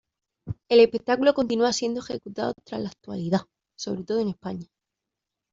[0.67, 3.41] El espectáculo continúa siendo ejecutado hasta la actualidad,
[3.75, 4.65] sobre todo en España.